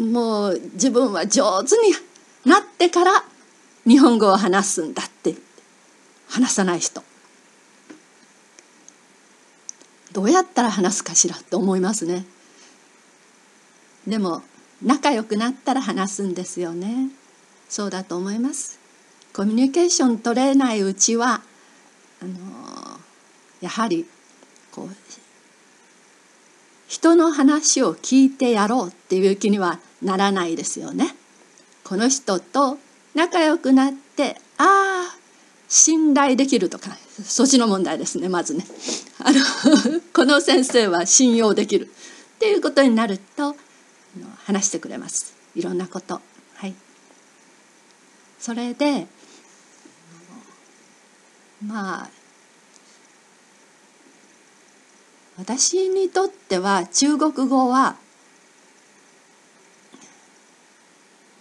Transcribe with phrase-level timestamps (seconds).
[0.00, 1.94] もう自分は上手に
[2.44, 3.24] なってから
[3.86, 5.34] 日本語を話すんだって。
[6.30, 7.02] 話さない人。
[10.12, 12.24] どうやったら話すかしらと思いますね。
[14.06, 14.42] でも
[14.82, 17.10] 仲良くなったら話すんですよね。
[17.68, 18.78] そうだと思います。
[19.32, 21.42] コミュニケーション取れないうちは
[22.22, 22.34] あの
[23.60, 24.06] やはり
[24.72, 24.88] こう
[26.88, 31.14] 人の話を聞いてやろうっていう気にはならないですよね。
[31.84, 32.78] この人と
[33.14, 35.18] 仲良くなってああ
[35.68, 38.64] 信頼できるとかそっちの問題ですねまずね。
[39.18, 39.40] あの
[40.14, 43.56] この先生は信用できるっていうことになると
[44.44, 46.20] 話してくれますいろんなこと。
[46.54, 46.74] はい、
[48.38, 49.06] それで
[51.64, 52.10] まあ
[55.36, 57.96] 私にとっては中国語は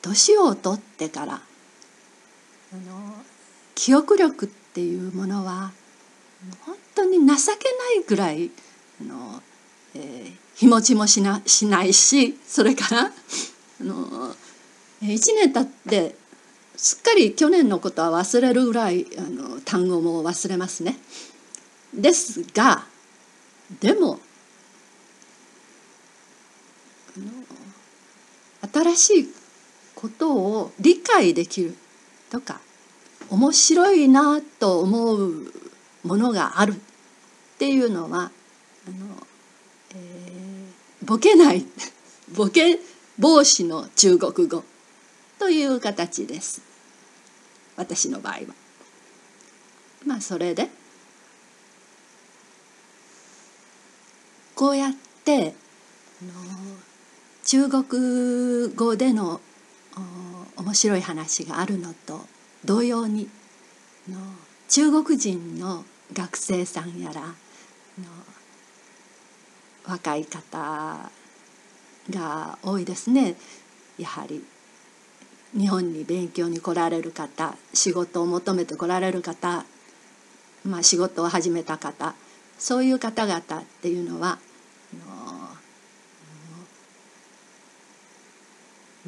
[0.10, 1.40] 年を取ってからあ
[2.76, 3.14] の
[3.76, 5.72] 記憶力っていうものは
[6.66, 7.36] 本当に情けな
[8.02, 8.50] いぐらい
[9.02, 9.42] あの、
[9.96, 14.34] えー、日持ちもしなしないしそれからあの
[15.02, 16.16] 1年経って
[16.76, 20.98] すっかり去年のことは忘れるぐらいあの単語も忘れますね。
[21.94, 22.86] ですが
[23.80, 24.20] でも
[28.74, 29.39] 新しい
[30.00, 31.76] ことを理解できる
[32.30, 32.62] とか
[33.30, 35.52] 面白いなと思う
[36.06, 36.76] ものがあるっ
[37.58, 38.32] ていうのは
[38.88, 39.28] あの、
[39.94, 41.66] えー、ボケない
[42.34, 42.80] ボケ
[43.18, 44.64] 防止の中国語
[45.38, 46.62] という形です
[47.76, 48.40] 私の場合は。
[50.06, 50.70] まあそれで
[54.56, 54.94] こうやっ
[55.26, 55.54] て
[57.44, 59.42] 中国語での
[60.58, 62.22] 面白い話があるのと
[62.66, 63.30] 同様に
[64.68, 67.34] 中国人の学生さんやら
[69.86, 71.12] 若い方
[72.10, 73.36] が多いですね。
[73.98, 74.44] やはり
[75.58, 79.66] 日本に勉強に来られる方仕事を求めて来られる方、
[80.64, 82.14] まあ、仕事を始めた方
[82.58, 83.44] そういう方々っ
[83.82, 84.38] ていうのは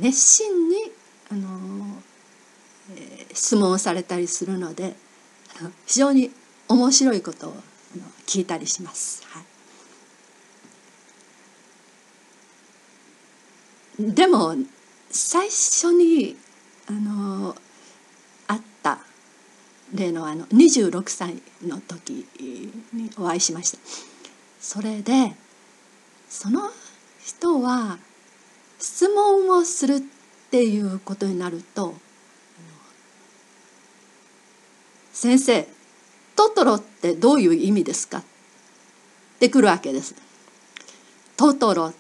[0.02, 0.76] 熱心に
[1.32, 2.02] あの、
[2.96, 4.96] えー、質問をされたりするので
[5.60, 6.32] あの非常に
[6.68, 7.54] 面白いことをあ
[7.98, 9.24] の聞いたりします。
[9.28, 9.44] は
[14.00, 14.56] い、でも
[15.12, 16.36] 最初に
[16.88, 17.56] あの
[18.48, 18.98] 会った
[19.94, 22.26] 例のあの26歳の時
[22.92, 23.78] にお会いしました。
[24.60, 25.34] それで
[26.28, 26.72] その
[27.24, 28.00] 人は
[28.82, 30.02] 質問をするっ
[30.50, 31.96] ていうことになると
[35.14, 35.68] 「先生
[36.36, 38.24] トトロってどういう意味ですか?」っ
[39.40, 40.16] てくるわけです。
[41.38, 41.94] トトロ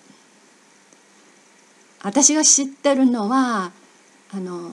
[2.03, 3.71] 私が知ってるのは
[4.31, 4.71] あの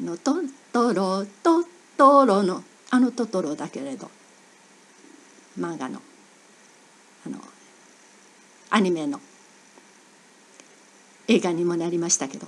[0.00, 0.36] のト
[0.72, 1.64] トロト
[1.96, 4.10] トロのあのトトロだけれど
[5.58, 6.00] 漫画の
[7.26, 7.38] あの
[8.70, 9.20] アニメの
[11.28, 12.46] 映画にもなりましたけど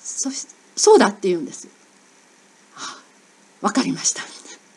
[0.00, 0.46] そし
[0.76, 1.70] そうだって言うんですよ。
[2.74, 2.96] は
[3.62, 4.22] あ、分かりました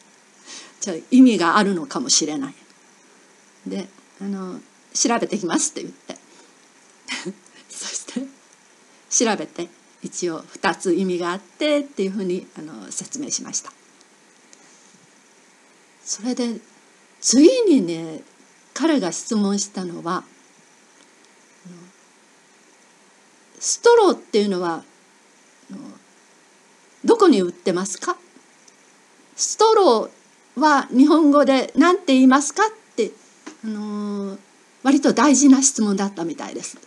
[0.82, 2.56] じゃあ意味があるのかもしれない。
[3.66, 3.88] で
[4.22, 4.62] あの
[4.94, 6.18] 調べてきますって言って
[7.70, 8.22] そして
[9.10, 9.70] 調べて
[10.04, 13.74] 一応2つ意味があってっていうふうにあの説明しました。
[16.06, 16.60] それで
[17.20, 18.22] 次にね
[18.76, 20.24] 彼が質問したのは
[23.60, 24.84] ストローっていうのは
[27.04, 28.18] どこに売ってますか？
[29.36, 33.12] ストローは日本語で何て言いますかって、
[33.64, 34.40] あのー、
[34.84, 36.78] 割と大事な質問だったみたいです。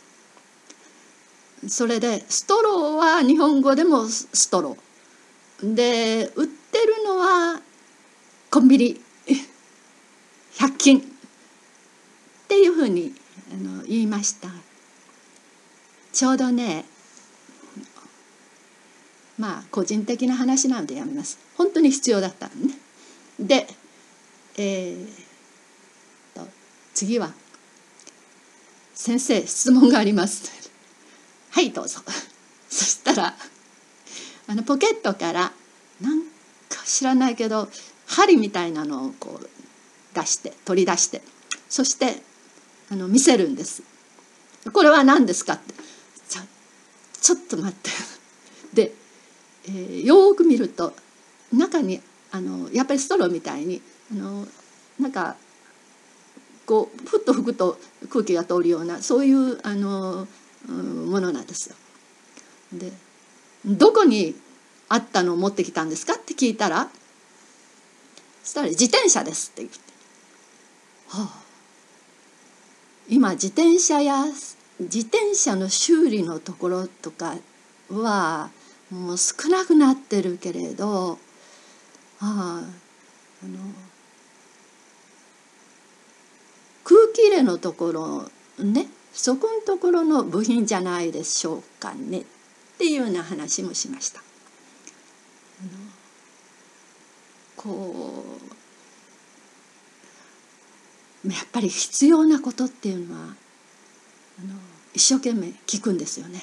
[1.69, 5.75] それでストローは日本語でもストロー。
[5.75, 7.61] で売ってるのは
[8.51, 9.01] コンビニ。
[10.55, 11.01] 100均。
[11.01, 11.03] っ
[12.49, 13.15] ていうふうに
[13.53, 14.49] あの言いました。
[16.13, 16.85] ちょうどね
[19.39, 21.39] まあ個人的な話なんでやめます。
[21.57, 22.75] 本当に必要だったのね。
[23.39, 23.67] で
[24.57, 25.07] えー、
[26.35, 26.49] と
[26.93, 27.33] 次は
[28.95, 30.51] 「先生質問があります」
[31.51, 32.01] はいどうぞ。
[32.69, 33.37] そしたら
[34.49, 35.53] あのポケットから
[36.01, 36.23] なん
[36.69, 37.71] か知らないけど
[38.07, 39.49] 針みたいなのをこう
[40.15, 41.23] 出して取り出して
[41.69, 42.23] そして
[42.91, 43.83] あの見せるんです
[44.73, 45.75] これは何ですか?」って
[46.29, 46.43] ちょ
[47.21, 47.91] ちょっと待って
[48.75, 48.95] で、
[49.67, 50.95] えー、よく見ると
[51.53, 52.01] 中に
[52.31, 53.83] あのやっぱりストローみたいに
[54.13, 54.47] あの
[54.99, 55.37] なんか
[56.67, 57.79] こうふっと吹くと
[58.11, 60.29] 空気が通るようなそういうあの、
[60.69, 61.77] うん、ものなんですよ。
[62.73, 62.93] で
[63.65, 64.35] どこに
[64.89, 66.91] あったのを持ってきたんですかって聞いたら
[68.43, 69.79] そしたら「自転車です」って言って、
[71.09, 71.43] はあ、
[73.09, 74.25] 今自転車や
[74.81, 77.37] 自転車の修理のところとか
[77.91, 78.51] は
[78.91, 81.19] もう少なくなってるけれど
[82.21, 82.63] ああ
[83.43, 83.59] あの
[86.85, 88.31] 空気入れのところ
[88.65, 92.25] ねそこのところの部品じゃないでしょうかねっ
[92.79, 94.23] ていうような話もしました。
[97.57, 98.58] こう
[101.27, 103.23] やっぱり必要なことっていうのはあ
[104.45, 104.55] の
[104.95, 106.43] 一生懸命聞くんですよね。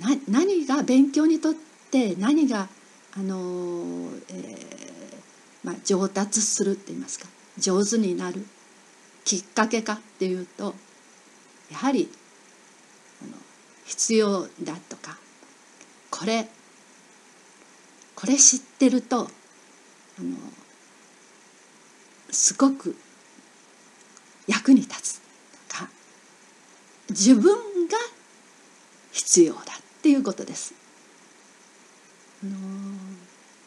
[0.00, 1.54] な何が勉強にとっ
[1.90, 2.68] て何が
[3.16, 7.26] あの、えーまあ、上達するって言いますか
[7.58, 8.46] 上手になる
[9.24, 10.74] きっかけかっていうと
[11.70, 12.08] やはり
[13.22, 13.32] あの
[13.86, 15.18] 必要だとか
[16.10, 16.46] これ
[18.14, 19.28] これ知ってると
[20.18, 20.36] あの
[22.36, 22.94] すごく
[24.46, 25.20] 役に立つ
[25.68, 25.88] とか
[27.08, 27.54] 自分
[27.88, 27.96] が
[29.10, 29.64] 必要だっ
[30.02, 30.74] ていうことです。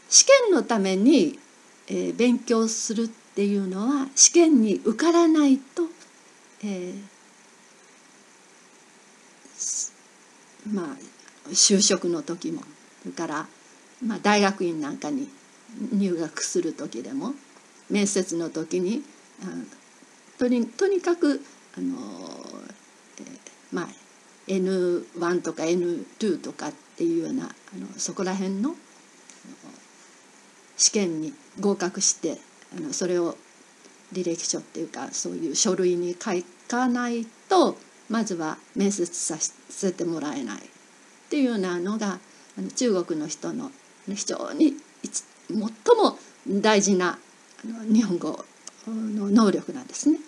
[0.09, 1.39] 試験のために、
[1.87, 5.83] えー、勉強するっていうのは試験に受からないと、
[6.63, 7.01] えー、
[10.71, 10.85] まあ
[11.49, 12.61] 就職の時も
[13.01, 13.47] それから
[14.05, 15.27] まあ、大学院なんかに
[15.91, 17.33] 入学する時でも
[17.89, 19.03] 面接の時に
[20.37, 21.41] とにとにかく
[21.77, 21.97] あの、
[23.19, 23.37] えー、
[23.71, 23.87] まあ
[24.47, 28.75] N1 とか N2 とかっていうようなあのそこら辺の
[30.77, 32.37] 試験に合格して
[32.75, 33.37] あのそれを
[34.13, 36.31] 履歴書っていうかそういう書類に書
[36.67, 37.75] かないと
[38.09, 39.37] まずは面接さ
[39.69, 40.61] せてもらえないっ
[41.29, 42.19] ていうようなのが
[42.57, 43.71] あの中国の人の
[44.07, 47.19] 非常に最も大事な
[47.63, 48.45] 日本語
[48.87, 50.19] の能力なんですね。